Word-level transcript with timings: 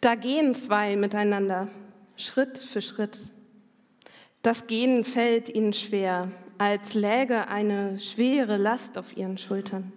Da 0.00 0.14
gehen 0.14 0.54
zwei 0.54 0.94
miteinander, 0.94 1.68
Schritt 2.16 2.56
für 2.56 2.80
Schritt. 2.80 3.28
Das 4.42 4.68
Gehen 4.68 5.04
fällt 5.04 5.52
ihnen 5.52 5.72
schwer, 5.72 6.30
als 6.56 6.94
läge 6.94 7.48
eine 7.48 7.98
schwere 7.98 8.56
Last 8.58 8.96
auf 8.96 9.16
ihren 9.16 9.38
Schultern. 9.38 9.92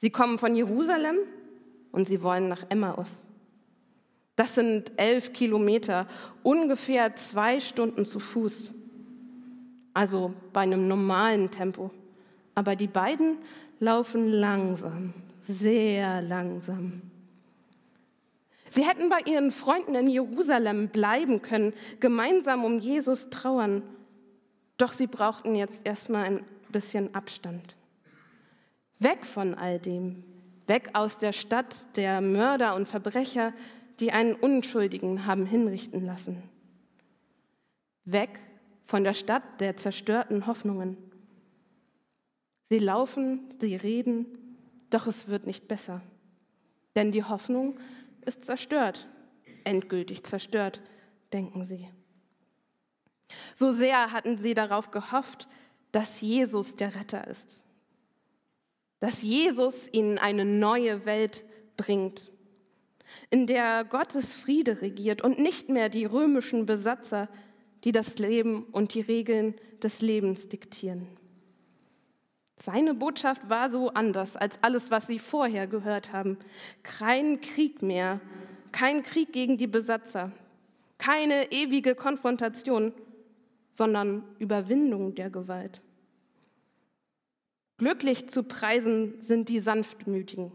Sie 0.00 0.10
kommen 0.10 0.38
von 0.38 0.54
Jerusalem 0.54 1.16
und 1.90 2.06
sie 2.06 2.22
wollen 2.22 2.48
nach 2.48 2.64
Emmaus. 2.68 3.24
Das 4.36 4.54
sind 4.54 4.92
elf 4.98 5.32
Kilometer, 5.32 6.06
ungefähr 6.44 7.16
zwei 7.16 7.58
Stunden 7.58 8.04
zu 8.04 8.20
Fuß. 8.20 8.70
Also 9.94 10.32
bei 10.52 10.60
einem 10.60 10.86
normalen 10.86 11.50
Tempo. 11.50 11.90
Aber 12.54 12.76
die 12.76 12.86
beiden 12.86 13.38
laufen 13.80 14.30
langsam, 14.30 15.14
sehr 15.48 16.22
langsam. 16.22 17.02
Sie 18.76 18.84
hätten 18.84 19.08
bei 19.08 19.20
ihren 19.24 19.52
Freunden 19.52 19.94
in 19.94 20.06
Jerusalem 20.06 20.88
bleiben 20.90 21.40
können, 21.40 21.72
gemeinsam 21.98 22.62
um 22.62 22.78
Jesus 22.78 23.30
trauern. 23.30 23.82
Doch 24.76 24.92
sie 24.92 25.06
brauchten 25.06 25.54
jetzt 25.54 25.80
erstmal 25.84 26.24
ein 26.24 26.44
bisschen 26.70 27.14
Abstand. 27.14 27.74
Weg 28.98 29.24
von 29.24 29.54
all 29.54 29.78
dem, 29.78 30.24
weg 30.66 30.90
aus 30.92 31.16
der 31.16 31.32
Stadt 31.32 31.96
der 31.96 32.20
Mörder 32.20 32.74
und 32.74 32.86
Verbrecher, 32.86 33.54
die 33.98 34.12
einen 34.12 34.34
Unschuldigen 34.34 35.24
haben 35.24 35.46
hinrichten 35.46 36.04
lassen. 36.04 36.42
Weg 38.04 38.40
von 38.84 39.04
der 39.04 39.14
Stadt 39.14 39.58
der 39.58 39.78
zerstörten 39.78 40.46
Hoffnungen. 40.46 40.98
Sie 42.68 42.78
laufen, 42.78 43.54
sie 43.58 43.74
reden, 43.74 44.26
doch 44.90 45.06
es 45.06 45.28
wird 45.28 45.46
nicht 45.46 45.66
besser. 45.66 46.02
Denn 46.94 47.10
die 47.10 47.24
Hoffnung 47.24 47.78
ist 48.26 48.44
zerstört, 48.44 49.08
endgültig 49.64 50.24
zerstört, 50.24 50.80
denken 51.32 51.64
sie. 51.64 51.88
So 53.54 53.72
sehr 53.72 54.12
hatten 54.12 54.38
sie 54.38 54.54
darauf 54.54 54.90
gehofft, 54.90 55.48
dass 55.92 56.20
Jesus 56.20 56.76
der 56.76 56.94
Retter 56.94 57.26
ist, 57.26 57.62
dass 59.00 59.22
Jesus 59.22 59.88
ihnen 59.92 60.18
eine 60.18 60.44
neue 60.44 61.06
Welt 61.06 61.44
bringt, 61.76 62.30
in 63.30 63.46
der 63.46 63.84
Gottes 63.84 64.34
Friede 64.34 64.82
regiert 64.82 65.22
und 65.22 65.38
nicht 65.38 65.68
mehr 65.68 65.88
die 65.88 66.04
römischen 66.04 66.66
Besatzer, 66.66 67.28
die 67.84 67.92
das 67.92 68.18
Leben 68.18 68.64
und 68.64 68.94
die 68.94 69.00
Regeln 69.00 69.54
des 69.82 70.00
Lebens 70.00 70.48
diktieren. 70.48 71.06
Seine 72.56 72.94
Botschaft 72.94 73.48
war 73.48 73.70
so 73.70 73.90
anders 73.90 74.36
als 74.36 74.58
alles, 74.62 74.90
was 74.90 75.06
sie 75.06 75.18
vorher 75.18 75.66
gehört 75.66 76.12
haben. 76.12 76.38
Kein 76.82 77.40
Krieg 77.40 77.82
mehr, 77.82 78.20
kein 78.72 79.02
Krieg 79.02 79.32
gegen 79.32 79.58
die 79.58 79.66
Besatzer, 79.66 80.32
keine 80.98 81.52
ewige 81.52 81.94
Konfrontation, 81.94 82.92
sondern 83.72 84.24
Überwindung 84.38 85.14
der 85.14 85.30
Gewalt. 85.30 85.82
Glücklich 87.78 88.28
zu 88.28 88.42
preisen 88.42 89.20
sind 89.20 89.50
die 89.50 89.60
Sanftmütigen, 89.60 90.50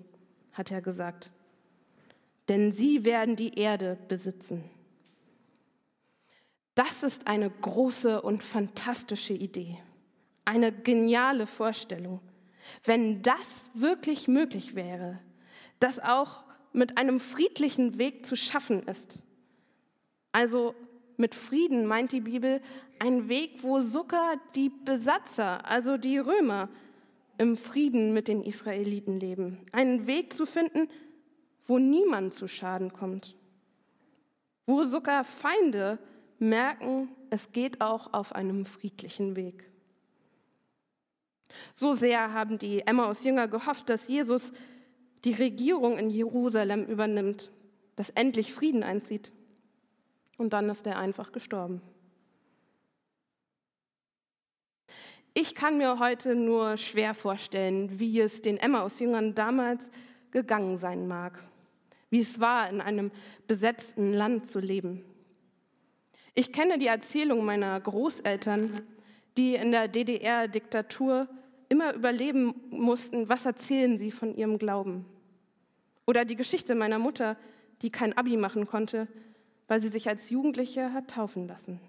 hat 0.54 0.72
er 0.72 0.82
gesagt 0.82 1.32
denn 2.52 2.74
sie 2.74 3.06
werden 3.06 3.38
die 3.38 3.58
Erde 3.58 3.98
besitzen. 4.10 4.66
Das 6.76 7.02
ist 7.02 7.28
eine 7.28 7.50
große 7.50 8.22
und 8.22 8.44
fantastische 8.44 9.34
Idee, 9.34 9.78
eine 10.52 10.74
geniale 10.74 11.48
Vorstellung. 11.48 12.20
Wenn 12.84 13.22
das 13.22 13.66
wirklich 13.74 14.28
möglich 14.28 14.76
wäre, 14.76 15.20
dass 15.80 16.00
auch 16.00 16.44
mit 16.74 16.98
einem 16.98 17.22
friedlichen 17.22 17.98
Weg 17.98 18.26
zu 18.26 18.36
schaffen 18.36 18.84
ist. 18.84 19.24
Also 20.34 20.76
mit 21.16 21.36
Frieden 21.36 21.86
meint 21.86 22.12
die 22.12 22.22
Bibel 22.22 22.62
ein 23.00 23.30
Weg, 23.30 23.64
wo 23.64 23.80
sogar 23.80 24.36
die 24.56 24.70
Besatzer, 24.70 25.66
also 25.66 25.98
die 25.98 26.18
Römer, 26.18 26.68
im 27.38 27.56
Frieden 27.56 28.14
mit 28.14 28.28
den 28.28 28.44
Israeliten 28.44 29.20
leben. 29.20 29.58
Einen 29.72 30.06
Weg 30.06 30.34
zu 30.34 30.46
finden, 30.46 30.90
wo 31.66 31.80
niemand 31.80 32.34
zu 32.34 32.48
Schaden 32.48 32.92
kommt, 32.92 33.36
wo 34.66 34.84
sogar 34.84 35.24
Feinde 35.24 35.98
merken, 36.40 37.10
es 37.30 37.52
geht 37.54 37.80
auch 37.80 38.14
auf 38.14 38.36
einem 38.36 38.66
friedlichen 38.66 39.36
Weg. 39.36 39.71
So 41.74 41.94
sehr 41.94 42.34
haben 42.34 42.58
die 42.58 42.86
Emmaus-Jünger 42.86 43.48
gehofft, 43.48 43.90
dass 43.90 44.08
Jesus 44.08 44.52
die 45.24 45.34
Regierung 45.34 45.98
in 45.98 46.10
Jerusalem 46.10 46.86
übernimmt, 46.86 47.52
dass 47.96 48.10
endlich 48.12 48.54
Frieden 48.54 48.84
einzieht. 48.84 49.32
Und 50.38 50.54
dann 50.54 50.70
ist 50.70 50.88
er 50.88 50.98
einfach 50.98 51.32
gestorben. 51.32 51.82
Ich 55.34 55.56
kann 55.56 55.78
mir 55.78 56.00
heute 56.00 56.36
nur 56.36 56.78
schwer 56.78 57.14
vorstellen, 57.14 58.00
wie 58.00 58.20
es 58.20 58.42
den 58.42 58.58
Emmaus-Jüngern 58.58 59.36
damals 59.36 59.90
gegangen 60.32 60.78
sein 60.78 61.08
mag 61.08 61.42
wie 62.12 62.20
es 62.20 62.40
war, 62.40 62.70
in 62.70 62.82
einem 62.82 63.10
besetzten 63.48 64.14
Land 64.14 64.46
zu 64.46 64.60
leben. 64.60 65.04
Ich 66.36 66.54
kenne 66.54 66.78
die 66.78 66.88
Erzählung 66.88 67.44
meiner 67.44 67.80
Großeltern, 67.80 68.82
die 69.38 69.56
in 69.56 69.72
der 69.72 69.88
DDR-Diktatur 69.88 71.28
immer 71.72 71.94
überleben 71.94 72.54
mussten, 72.70 73.30
was 73.30 73.46
erzählen 73.46 73.98
sie 73.98 74.12
von 74.12 74.36
ihrem 74.36 74.58
Glauben. 74.58 75.06
Oder 76.06 76.26
die 76.26 76.36
Geschichte 76.36 76.76
meiner 76.76 77.00
Mutter, 77.00 77.38
die 77.82 77.90
kein 77.90 78.12
Abi 78.18 78.36
machen 78.36 78.68
konnte, 78.68 79.08
weil 79.70 79.82
sie 79.82 79.88
sich 79.88 80.10
als 80.10 80.30
Jugendliche 80.30 80.92
hat 80.92 81.12
taufen 81.12 81.48
lassen. 81.48 81.80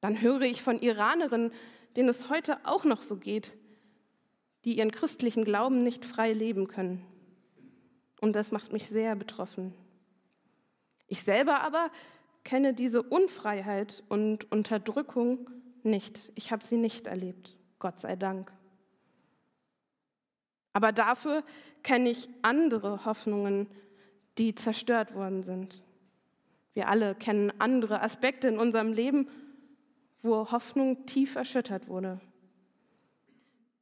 Dann 0.00 0.20
höre 0.20 0.42
ich 0.42 0.62
von 0.62 0.78
Iranerinnen, 0.78 1.50
denen 1.96 2.08
es 2.08 2.30
heute 2.30 2.58
auch 2.64 2.84
noch 2.84 3.02
so 3.02 3.16
geht, 3.16 3.56
die 4.64 4.78
ihren 4.78 4.92
christlichen 4.92 5.44
Glauben 5.44 5.82
nicht 5.82 6.04
frei 6.04 6.32
leben 6.32 6.68
können. 6.68 7.04
Und 8.20 8.36
das 8.36 8.52
macht 8.52 8.72
mich 8.72 8.88
sehr 8.88 9.16
betroffen. 9.16 9.74
Ich 11.08 11.24
selber 11.24 11.60
aber 11.62 11.90
kenne 12.44 12.72
diese 12.72 13.02
Unfreiheit 13.02 14.04
und 14.08 14.50
Unterdrückung 14.52 15.50
nicht. 15.82 16.30
Ich 16.36 16.52
habe 16.52 16.64
sie 16.64 16.76
nicht 16.76 17.08
erlebt, 17.08 17.56
Gott 17.80 17.98
sei 17.98 18.14
Dank. 18.14 18.52
Aber 20.72 20.92
dafür 20.92 21.42
kenne 21.82 22.10
ich 22.10 22.28
andere 22.42 23.04
Hoffnungen, 23.04 23.66
die 24.38 24.54
zerstört 24.54 25.14
worden 25.14 25.42
sind. 25.42 25.82
Wir 26.74 26.88
alle 26.88 27.14
kennen 27.14 27.52
andere 27.58 28.02
Aspekte 28.02 28.48
in 28.48 28.58
unserem 28.58 28.92
Leben, 28.92 29.28
wo 30.22 30.50
Hoffnung 30.50 31.06
tief 31.06 31.36
erschüttert 31.36 31.88
wurde. 31.88 32.20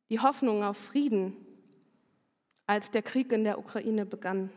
Die 0.08 0.20
Hoffnung 0.20 0.64
auf 0.64 0.78
Frieden, 0.78 1.36
als 2.66 2.90
der 2.90 3.02
Krieg 3.02 3.30
in 3.32 3.44
der 3.44 3.58
Ukraine 3.58 4.06
begann. 4.06 4.50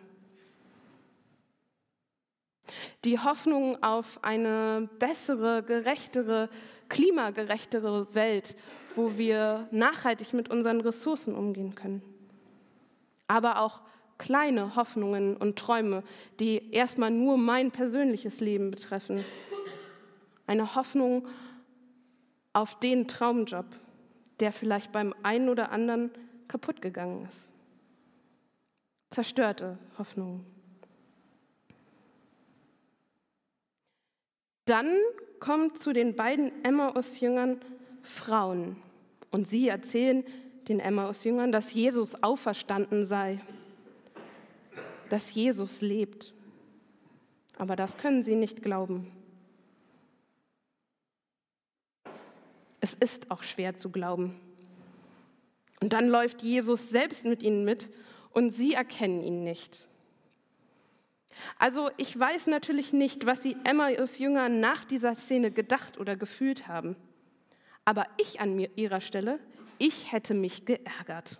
Die 3.03 3.19
Hoffnung 3.19 3.81
auf 3.83 4.23
eine 4.23 4.87
bessere, 4.99 5.63
gerechtere, 5.63 6.49
klimagerechtere 6.87 8.13
Welt, 8.13 8.55
wo 8.95 9.17
wir 9.17 9.67
nachhaltig 9.71 10.33
mit 10.33 10.49
unseren 10.49 10.79
Ressourcen 10.81 11.35
umgehen 11.35 11.75
können. 11.75 12.10
Aber 13.31 13.59
auch 13.59 13.81
kleine 14.17 14.75
Hoffnungen 14.75 15.37
und 15.37 15.57
Träume, 15.57 16.03
die 16.39 16.71
erstmal 16.71 17.11
nur 17.11 17.37
mein 17.37 17.71
persönliches 17.71 18.39
Leben 18.39 18.71
betreffen. 18.71 19.23
Eine 20.47 20.75
Hoffnung 20.75 21.27
auf 22.53 22.77
den 22.79 23.07
Traumjob, 23.07 23.65
der 24.39 24.51
vielleicht 24.51 24.91
beim 24.91 25.13
einen 25.23 25.49
oder 25.49 25.71
anderen 25.71 26.11
kaputt 26.47 26.81
gegangen 26.81 27.25
ist 27.27 27.51
zerstörte 29.11 29.77
Hoffnung. 29.97 30.45
Dann 34.65 34.97
kommt 35.39 35.77
zu 35.77 35.91
den 35.93 36.15
beiden 36.15 36.63
Emmaus-Jüngern 36.63 37.59
Frauen 38.01 38.77
und 39.31 39.47
sie 39.47 39.67
erzählen 39.67 40.23
den 40.67 40.79
Emmaus-Jüngern, 40.79 41.51
dass 41.51 41.73
Jesus 41.73 42.21
auferstanden 42.23 43.05
sei, 43.05 43.39
dass 45.09 45.33
Jesus 45.33 45.81
lebt. 45.81 46.33
Aber 47.57 47.75
das 47.75 47.97
können 47.97 48.23
sie 48.23 48.35
nicht 48.35 48.61
glauben. 48.61 49.11
Es 52.79 52.93
ist 52.95 53.29
auch 53.29 53.43
schwer 53.43 53.77
zu 53.77 53.89
glauben. 53.89 54.39
Und 55.81 55.93
dann 55.93 56.07
läuft 56.07 56.41
Jesus 56.41 56.89
selbst 56.89 57.25
mit 57.25 57.43
ihnen 57.43 57.65
mit 57.65 57.89
und 58.31 58.51
sie 58.51 58.73
erkennen 58.73 59.21
ihn 59.21 59.43
nicht. 59.43 59.85
Also 61.57 61.89
ich 61.97 62.17
weiß 62.17 62.47
natürlich 62.47 62.93
nicht, 62.93 63.25
was 63.25 63.41
die 63.41 63.57
Emmaus-Jünger 63.63 64.49
nach 64.49 64.85
dieser 64.85 65.15
Szene 65.15 65.51
gedacht 65.51 65.99
oder 65.99 66.15
gefühlt 66.15 66.67
haben. 66.67 66.95
Aber 67.85 68.05
ich 68.17 68.41
an 68.41 68.59
ihrer 68.75 69.01
Stelle, 69.01 69.39
ich 69.81 70.11
hätte 70.11 70.35
mich 70.35 70.65
geärgert. 70.65 71.39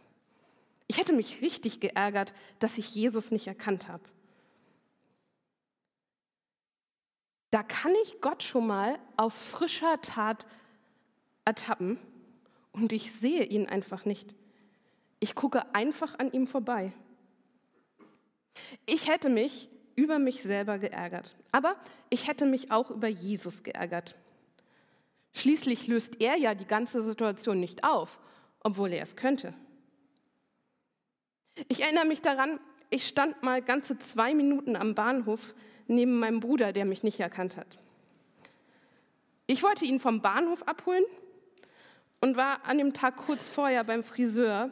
Ich 0.87 0.97
hätte 0.97 1.13
mich 1.13 1.41
richtig 1.43 1.79
geärgert, 1.79 2.33
dass 2.57 2.79
ich 2.79 2.95
Jesus 2.95 3.29
nicht 3.29 3.45
erkannt 3.45 3.87
habe. 3.87 4.03
Da 7.51 7.61
kann 7.61 7.93
ich 8.03 8.19
Gott 8.19 8.41
schon 8.41 8.65
mal 8.65 8.97
auf 9.15 9.33
frischer 9.33 10.01
Tat 10.01 10.47
ertappen 11.45 11.99
und 12.71 12.93
ich 12.93 13.11
sehe 13.11 13.43
ihn 13.43 13.67
einfach 13.67 14.05
nicht. 14.05 14.33
Ich 15.19 15.35
gucke 15.35 15.75
einfach 15.75 16.17
an 16.17 16.31
ihm 16.31 16.47
vorbei. 16.47 16.93
Ich 18.87 19.07
hätte 19.07 19.29
mich 19.29 19.69
über 19.95 20.17
mich 20.17 20.41
selber 20.41 20.79
geärgert, 20.79 21.35
aber 21.51 21.75
ich 22.09 22.27
hätte 22.27 22.47
mich 22.47 22.71
auch 22.71 22.89
über 22.89 23.07
Jesus 23.07 23.61
geärgert. 23.61 24.15
Schließlich 25.33 25.85
löst 25.85 26.19
er 26.19 26.37
ja 26.37 26.55
die 26.55 26.65
ganze 26.65 27.03
Situation 27.03 27.59
nicht 27.59 27.83
auf, 27.83 28.19
obwohl 28.63 28.93
er 28.93 29.03
es 29.03 29.15
könnte. 29.15 29.53
Ich 31.67 31.81
erinnere 31.81 32.05
mich 32.05 32.21
daran, 32.21 32.59
ich 32.89 33.07
stand 33.07 33.43
mal 33.43 33.61
ganze 33.61 33.97
zwei 33.99 34.33
Minuten 34.33 34.75
am 34.75 34.95
Bahnhof 34.95 35.53
neben 35.87 36.19
meinem 36.19 36.39
Bruder, 36.39 36.73
der 36.73 36.85
mich 36.85 37.03
nicht 37.03 37.19
erkannt 37.19 37.57
hat. 37.57 37.79
Ich 39.47 39.63
wollte 39.63 39.85
ihn 39.85 39.99
vom 39.99 40.21
Bahnhof 40.21 40.63
abholen 40.67 41.03
und 42.21 42.37
war 42.37 42.65
an 42.65 42.77
dem 42.77 42.93
Tag 42.93 43.17
kurz 43.17 43.49
vorher 43.49 43.83
beim 43.83 44.03
Friseur. 44.03 44.71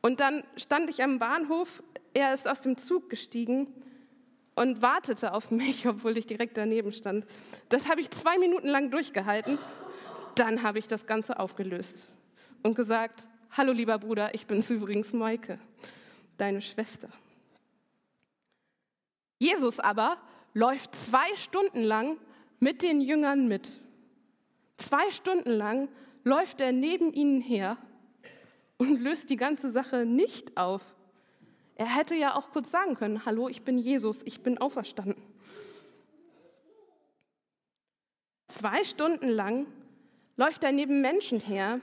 Und 0.00 0.20
dann 0.20 0.44
stand 0.56 0.88
ich 0.88 1.02
am 1.02 1.18
Bahnhof, 1.18 1.82
er 2.14 2.32
ist 2.32 2.48
aus 2.48 2.62
dem 2.62 2.76
Zug 2.78 3.10
gestiegen 3.10 3.66
und 4.54 4.80
wartete 4.80 5.34
auf 5.34 5.50
mich, 5.50 5.86
obwohl 5.88 6.16
ich 6.16 6.26
direkt 6.26 6.56
daneben 6.56 6.92
stand. 6.92 7.26
Das 7.68 7.88
habe 7.88 8.00
ich 8.00 8.10
zwei 8.10 8.38
Minuten 8.38 8.68
lang 8.68 8.90
durchgehalten. 8.90 9.58
Dann 10.34 10.62
habe 10.62 10.78
ich 10.78 10.86
das 10.86 11.06
Ganze 11.06 11.38
aufgelöst 11.38 12.10
und 12.62 12.74
gesagt, 12.74 13.28
hallo 13.50 13.72
lieber 13.72 13.98
Bruder, 13.98 14.34
ich 14.34 14.46
bin 14.46 14.62
übrigens 14.68 15.12
Maike, 15.12 15.58
deine 16.36 16.60
Schwester. 16.60 17.08
Jesus 19.38 19.78
aber 19.78 20.18
läuft 20.54 20.94
zwei 20.94 21.36
Stunden 21.36 21.82
lang 21.82 22.18
mit 22.60 22.82
den 22.82 23.00
Jüngern 23.00 23.46
mit. 23.48 23.80
Zwei 24.76 25.10
Stunden 25.10 25.50
lang 25.50 25.88
läuft 26.24 26.60
er 26.60 26.72
neben 26.72 27.12
ihnen 27.12 27.40
her 27.40 27.76
und 28.76 29.00
löst 29.00 29.30
die 29.30 29.36
ganze 29.36 29.70
Sache 29.70 30.04
nicht 30.04 30.56
auf. 30.56 30.82
Er 31.76 31.86
hätte 31.86 32.14
ja 32.16 32.34
auch 32.34 32.50
kurz 32.50 32.70
sagen 32.70 32.94
können, 32.96 33.24
hallo, 33.24 33.48
ich 33.48 33.62
bin 33.62 33.78
Jesus, 33.78 34.22
ich 34.24 34.42
bin 34.42 34.58
auferstanden. 34.58 35.22
Zwei 38.48 38.82
Stunden 38.82 39.28
lang 39.28 39.66
läuft 40.36 40.64
er 40.64 40.72
neben 40.72 41.00
Menschen 41.00 41.38
her, 41.38 41.80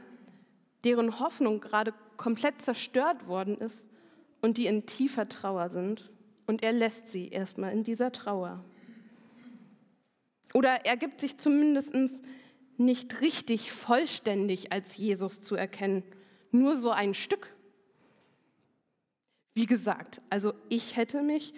deren 0.86 1.20
Hoffnung 1.20 1.60
gerade 1.60 1.94
komplett 2.16 2.62
zerstört 2.62 3.28
worden 3.28 3.58
ist 3.58 3.84
und 4.42 4.58
die 4.58 4.68
in 4.68 4.86
tiefer 4.86 5.28
Trauer 5.28 5.70
sind. 5.70 6.10
Und 6.48 6.62
er 6.62 6.72
lässt 6.72 7.10
sie 7.10 7.30
erstmal 7.30 7.74
in 7.74 7.84
dieser 7.84 8.12
Trauer. 8.12 8.64
Oder 10.54 10.86
er 10.86 10.96
gibt 10.96 11.20
sich 11.20 11.38
zumindest 11.38 11.92
nicht 12.78 13.20
richtig 13.22 13.72
vollständig 13.72 14.72
als 14.72 14.96
Jesus 14.96 15.42
zu 15.42 15.56
erkennen, 15.56 16.04
nur 16.52 16.78
so 16.78 16.92
ein 16.92 17.14
Stück. 17.14 17.54
Wie 19.56 19.66
gesagt, 19.66 20.22
also 20.30 20.54
ich 20.70 20.96
hätte 20.96 21.24
mich 21.24 21.54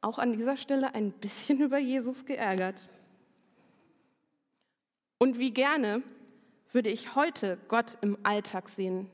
auch 0.00 0.18
an 0.18 0.32
dieser 0.32 0.56
Stelle 0.56 0.94
ein 0.94 1.10
bisschen 1.10 1.60
über 1.62 1.78
Jesus 1.78 2.24
geärgert. 2.24 2.88
Und 5.18 5.38
wie 5.38 5.50
gerne 5.50 6.02
würde 6.76 6.90
ich 6.90 7.14
heute 7.14 7.56
Gott 7.68 7.96
im 8.02 8.18
Alltag 8.22 8.68
sehen 8.68 9.08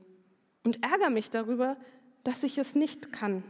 und 0.65 0.83
ärgere 0.83 1.11
mich 1.11 1.31
darüber, 1.31 1.77
dass 2.25 2.43
ich 2.43 2.59
es 2.59 2.75
nicht 2.75 3.13
kann. 3.13 3.45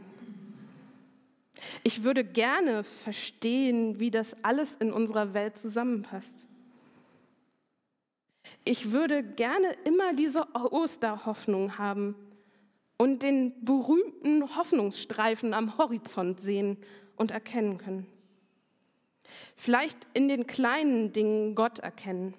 Ich 1.83 2.03
würde 2.03 2.23
gerne 2.23 2.83
verstehen, 2.83 3.99
wie 3.99 4.11
das 4.11 4.35
alles 4.43 4.75
in 4.75 4.93
unserer 4.93 5.33
Welt 5.33 5.57
zusammenpasst. 5.57 6.45
Ich 8.65 8.91
würde 8.91 9.23
gerne 9.23 9.71
immer 9.83 10.13
diese 10.13 10.45
Osterhoffnung 10.53 11.79
haben 11.79 12.13
und 12.97 13.23
den 13.23 13.65
berühmten 13.65 14.55
Hoffnungsstreifen 14.55 15.55
am 15.55 15.79
Horizont 15.79 16.39
sehen 16.39 16.77
und 17.15 17.31
erkennen 17.31 17.79
können. 17.79 18.05
Vielleicht 19.55 19.97
in 20.13 20.27
den 20.27 20.45
kleinen 20.45 21.13
Dingen 21.13 21.55
Gott 21.55 21.79
erkennen. 21.79 22.35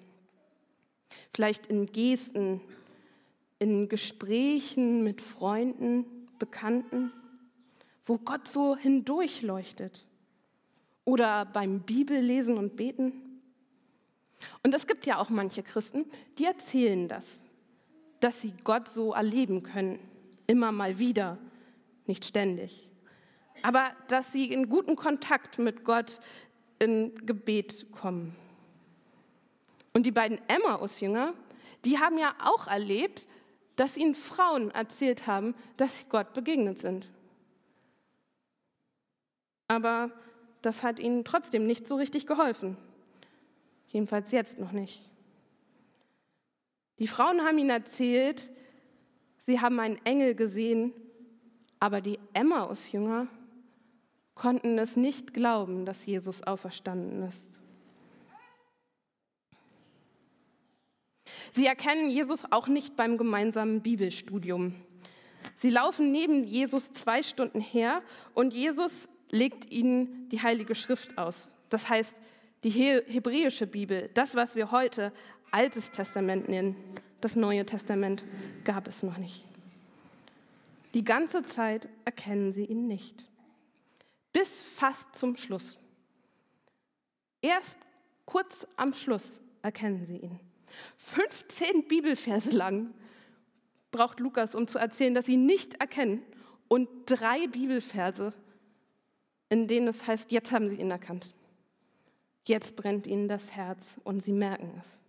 Vielleicht 1.33 1.67
in 1.67 1.85
Gesten, 1.87 2.61
in 3.59 3.89
Gesprächen 3.89 5.03
mit 5.03 5.21
Freunden, 5.21 6.05
Bekannten, 6.39 7.11
wo 8.05 8.17
Gott 8.17 8.47
so 8.47 8.75
hindurchleuchtet. 8.75 10.05
Oder 11.05 11.45
beim 11.45 11.81
Bibellesen 11.81 12.57
und 12.57 12.75
Beten. 12.75 13.13
Und 14.63 14.73
es 14.73 14.87
gibt 14.87 15.05
ja 15.05 15.19
auch 15.19 15.29
manche 15.29 15.63
Christen, 15.63 16.05
die 16.37 16.45
erzählen 16.45 17.07
das, 17.07 17.41
dass 18.19 18.41
sie 18.41 18.53
Gott 18.63 18.89
so 18.89 19.13
erleben 19.13 19.63
können, 19.63 19.99
immer 20.47 20.71
mal 20.71 20.99
wieder, 20.99 21.37
nicht 22.07 22.25
ständig. 22.25 22.89
Aber 23.61 23.91
dass 24.07 24.31
sie 24.31 24.51
in 24.51 24.69
guten 24.69 24.95
Kontakt 24.95 25.59
mit 25.59 25.83
Gott 25.83 26.19
in 26.79 27.25
Gebet 27.25 27.91
kommen. 27.91 28.35
Und 29.95 30.05
die 30.05 30.11
beiden 30.11 30.41
Emmaus-Jünger, 30.49 31.33
die 31.85 31.99
haben 31.99 32.17
ja 32.17 32.35
auch 32.43 32.67
erlebt, 32.67 33.25
dass 33.77 33.95
ihnen 33.95 34.13
Frauen 34.13 34.69
erzählt 34.71 35.25
haben, 35.25 35.55
dass 35.77 35.99
sie 35.99 36.05
Gott 36.09 36.33
begegnet 36.33 36.79
sind. 36.79 37.09
Aber 39.69 40.11
das 40.61 40.83
hat 40.83 40.99
ihnen 40.99 41.23
trotzdem 41.23 41.65
nicht 41.65 41.87
so 41.87 41.95
richtig 41.95 42.27
geholfen. 42.27 42.75
Jedenfalls 43.87 44.31
jetzt 44.31 44.59
noch 44.59 44.73
nicht. 44.73 45.01
Die 46.99 47.07
Frauen 47.07 47.45
haben 47.45 47.57
ihnen 47.57 47.69
erzählt, 47.69 48.51
sie 49.37 49.61
haben 49.61 49.79
einen 49.79 50.05
Engel 50.05 50.35
gesehen, 50.35 50.91
aber 51.79 52.01
die 52.01 52.19
Emmaus-Jünger 52.33 53.27
konnten 54.33 54.77
es 54.77 54.97
nicht 54.97 55.33
glauben, 55.33 55.85
dass 55.85 56.05
Jesus 56.05 56.43
auferstanden 56.43 57.23
ist. 57.23 57.49
Sie 61.55 61.67
erkennen 61.67 62.09
Jesus 62.09 62.41
auch 62.51 62.67
nicht 62.67 62.97
beim 62.97 63.17
gemeinsamen 63.17 63.79
Bibelstudium. 63.81 64.75
Sie 65.55 65.69
laufen 65.69 66.11
neben 66.11 66.43
Jesus 66.43 66.91
zwei 66.91 67.23
Stunden 67.23 67.61
her 67.61 68.01
und 68.33 68.53
Jesus 68.53 69.07
legt 69.29 69.71
ihnen 69.71 70.27
die 70.27 70.41
Heilige 70.41 70.75
Schrift 70.75 71.17
aus. 71.17 71.49
Das 71.69 71.87
heißt, 71.87 72.13
die 72.65 72.71
hebräische 72.71 73.67
Bibel, 73.67 74.09
das, 74.15 74.35
was 74.35 74.57
wir 74.57 74.71
heute 74.71 75.13
Altes 75.49 75.91
Testament 75.91 76.49
nennen, 76.49 76.75
das 77.21 77.37
Neue 77.37 77.65
Testament 77.65 78.25
gab 78.65 78.89
es 78.89 79.01
noch 79.01 79.17
nicht. 79.17 79.41
Die 80.93 81.05
ganze 81.05 81.43
Zeit 81.43 81.87
erkennen 82.03 82.51
sie 82.51 82.65
ihn 82.65 82.87
nicht. 82.87 83.29
Bis 84.33 84.61
fast 84.61 85.07
zum 85.17 85.37
Schluss. 85.37 85.77
Erst 87.41 87.77
kurz 88.25 88.67
am 88.75 88.93
Schluss 88.93 89.39
erkennen 89.61 90.05
sie 90.05 90.17
ihn. 90.17 90.37
15 90.97 91.87
Bibelverse 91.87 92.51
lang 92.51 92.93
braucht 93.91 94.19
Lukas, 94.19 94.55
um 94.55 94.67
zu 94.67 94.77
erzählen, 94.77 95.13
dass 95.13 95.25
sie 95.25 95.37
nicht 95.37 95.75
erkennen. 95.75 96.21
Und 96.67 96.89
drei 97.05 97.47
Bibelverse, 97.47 98.33
in 99.49 99.67
denen 99.67 99.87
es 99.87 100.05
heißt, 100.05 100.31
jetzt 100.31 100.51
haben 100.51 100.69
sie 100.69 100.75
ihn 100.75 100.91
erkannt. 100.91 101.35
Jetzt 102.47 102.75
brennt 102.75 103.07
ihnen 103.07 103.27
das 103.27 103.51
Herz 103.53 103.99
und 104.03 104.21
sie 104.21 104.33
merken 104.33 104.71
es. 104.79 104.99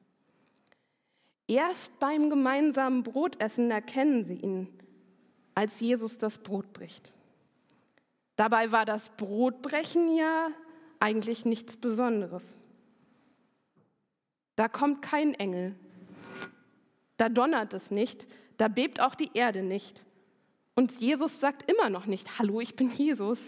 Erst 1.48 1.98
beim 2.00 2.30
gemeinsamen 2.30 3.02
Brotessen 3.02 3.70
erkennen 3.70 4.24
sie 4.24 4.36
ihn, 4.36 4.68
als 5.54 5.80
Jesus 5.80 6.18
das 6.18 6.38
Brot 6.38 6.72
bricht. 6.72 7.12
Dabei 8.36 8.72
war 8.72 8.84
das 8.84 9.10
Brotbrechen 9.16 10.14
ja 10.16 10.48
eigentlich 11.00 11.44
nichts 11.44 11.76
Besonderes. 11.76 12.58
Da 14.56 14.68
kommt 14.68 15.02
kein 15.02 15.34
Engel, 15.34 15.74
da 17.18 17.28
donnert 17.28 17.74
es 17.74 17.90
nicht, 17.90 18.26
da 18.56 18.68
bebt 18.68 19.00
auch 19.00 19.14
die 19.14 19.30
Erde 19.34 19.62
nicht. 19.62 20.04
Und 20.74 20.98
Jesus 21.00 21.40
sagt 21.40 21.70
immer 21.70 21.88
noch 21.90 22.06
nicht, 22.06 22.38
hallo, 22.38 22.60
ich 22.60 22.74
bin 22.74 22.90
Jesus, 22.90 23.40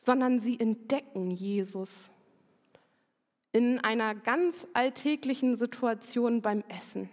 sondern 0.00 0.40
sie 0.40 0.58
entdecken 0.58 1.30
Jesus 1.30 1.90
in 3.52 3.78
einer 3.80 4.14
ganz 4.14 4.66
alltäglichen 4.74 5.56
Situation 5.56 6.40
beim 6.40 6.62
Essen. 6.68 7.08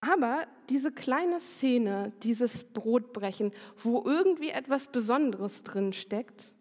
Aber 0.00 0.46
diese 0.68 0.90
kleine 0.90 1.38
Szene, 1.38 2.12
dieses 2.22 2.64
Brotbrechen, 2.64 3.52
wo 3.82 4.02
irgendwie 4.04 4.50
etwas 4.50 4.88
Besonderes 4.88 5.62
drin 5.62 5.92
steckt, 5.92 6.52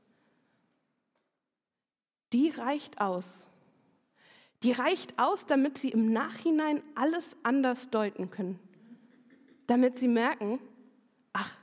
die 2.34 2.50
reicht 2.50 3.00
aus. 3.02 3.26
Die 4.64 4.72
reicht 4.72 5.18
aus, 5.18 5.46
damit 5.46 5.78
sie 5.78 5.90
im 5.90 6.12
Nachhinein 6.14 6.84
alles 6.96 7.36
anders 7.44 7.90
deuten 7.90 8.30
können. 8.30 8.60
Damit 9.68 9.98
sie 9.98 10.08
merken, 10.08 10.60
ach, 11.34 11.58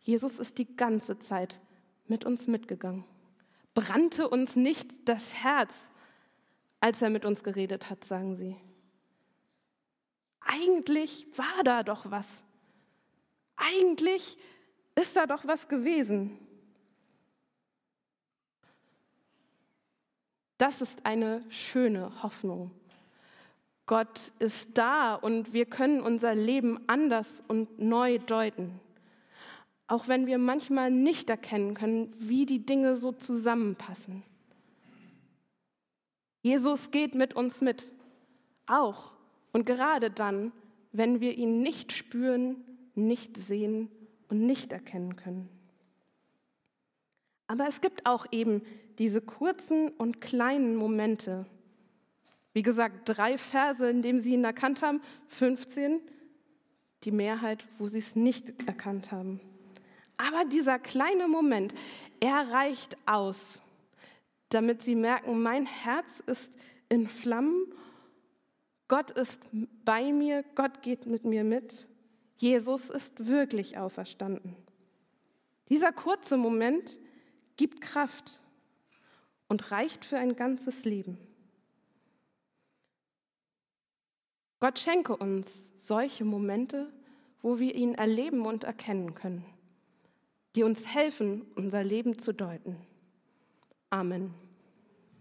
Jesus 0.00 0.38
ist 0.38 0.58
die 0.58 0.76
ganze 0.76 1.18
Zeit 1.18 1.60
mit 2.06 2.24
uns 2.24 2.46
mitgegangen? 2.46 3.04
Brannte 3.74 4.28
uns 4.28 4.56
nicht 4.56 5.08
das 5.08 5.32
Herz, 5.34 5.92
als 6.80 7.02
er 7.02 7.10
mit 7.10 7.24
uns 7.24 7.44
geredet 7.44 7.88
hat, 7.88 8.04
sagen 8.04 8.34
sie. 8.36 8.56
Eigentlich 10.40 11.26
war 11.36 11.62
da 11.62 11.82
doch 11.82 12.10
was. 12.10 12.42
Eigentlich 13.56 14.38
ist 14.96 15.16
da 15.16 15.26
doch 15.26 15.46
was 15.46 15.68
gewesen. 15.68 16.38
Das 20.60 20.82
ist 20.82 21.06
eine 21.06 21.42
schöne 21.48 22.22
Hoffnung. 22.22 22.70
Gott 23.86 24.30
ist 24.40 24.76
da 24.76 25.14
und 25.14 25.54
wir 25.54 25.64
können 25.64 26.02
unser 26.02 26.34
Leben 26.34 26.78
anders 26.86 27.42
und 27.48 27.78
neu 27.78 28.18
deuten. 28.18 28.78
Auch 29.86 30.06
wenn 30.06 30.26
wir 30.26 30.36
manchmal 30.36 30.90
nicht 30.90 31.30
erkennen 31.30 31.72
können, 31.72 32.12
wie 32.18 32.44
die 32.44 32.66
Dinge 32.66 32.96
so 32.96 33.10
zusammenpassen. 33.10 34.22
Jesus 36.42 36.90
geht 36.90 37.14
mit 37.14 37.32
uns 37.32 37.62
mit, 37.62 37.90
auch 38.66 39.14
und 39.52 39.64
gerade 39.64 40.10
dann, 40.10 40.52
wenn 40.92 41.20
wir 41.20 41.38
ihn 41.38 41.62
nicht 41.62 41.92
spüren, 41.92 42.56
nicht 42.94 43.38
sehen 43.38 43.90
und 44.28 44.44
nicht 44.44 44.74
erkennen 44.74 45.16
können. 45.16 45.59
Aber 47.50 47.66
es 47.66 47.80
gibt 47.80 48.06
auch 48.06 48.26
eben 48.30 48.62
diese 48.98 49.20
kurzen 49.20 49.88
und 49.88 50.20
kleinen 50.20 50.76
Momente. 50.76 51.46
Wie 52.52 52.62
gesagt, 52.62 53.08
drei 53.08 53.38
Verse, 53.38 53.90
in 53.90 54.02
denen 54.02 54.22
sie 54.22 54.34
ihn 54.34 54.44
erkannt 54.44 54.82
haben, 54.82 55.02
15, 55.26 56.00
die 57.02 57.10
Mehrheit, 57.10 57.66
wo 57.76 57.88
sie 57.88 57.98
es 57.98 58.14
nicht 58.14 58.68
erkannt 58.68 59.10
haben. 59.10 59.40
Aber 60.16 60.44
dieser 60.44 60.78
kleine 60.78 61.26
Moment, 61.26 61.74
er 62.20 62.52
reicht 62.52 62.96
aus, 63.04 63.60
damit 64.50 64.82
sie 64.82 64.94
merken, 64.94 65.42
mein 65.42 65.66
Herz 65.66 66.22
ist 66.26 66.52
in 66.88 67.08
Flammen, 67.08 67.64
Gott 68.86 69.10
ist 69.10 69.42
bei 69.84 70.12
mir, 70.12 70.44
Gott 70.54 70.82
geht 70.82 71.06
mit 71.06 71.24
mir 71.24 71.42
mit, 71.42 71.88
Jesus 72.36 72.90
ist 72.90 73.26
wirklich 73.26 73.76
auferstanden. 73.76 74.54
Dieser 75.68 75.90
kurze 75.90 76.36
Moment 76.36 76.96
gibt 77.60 77.82
Kraft 77.82 78.40
und 79.46 79.70
reicht 79.70 80.06
für 80.06 80.16
ein 80.16 80.34
ganzes 80.34 80.86
Leben. 80.86 81.18
Gott 84.60 84.78
schenke 84.78 85.14
uns 85.14 85.70
solche 85.76 86.24
Momente, 86.24 86.90
wo 87.42 87.58
wir 87.58 87.74
ihn 87.74 87.94
erleben 87.94 88.46
und 88.46 88.64
erkennen 88.64 89.14
können, 89.14 89.44
die 90.56 90.62
uns 90.62 90.86
helfen, 90.86 91.42
unser 91.54 91.84
Leben 91.84 92.18
zu 92.18 92.32
deuten. 92.32 92.78
Amen. 93.90 94.32